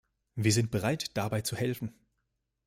Wir 0.33 0.51
sind 0.51 0.71
bereit, 0.71 1.15
dabei 1.15 1.41
zu 1.41 1.55
helfen. 1.55 1.93